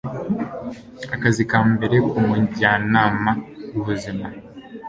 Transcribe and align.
akazi 1.15 1.43
ka 1.51 1.59
mbere 1.73 1.95
k'umujyanama 2.09 3.31
w'ubuzima 3.73 4.25